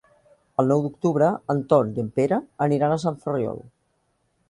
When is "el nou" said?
0.63-0.81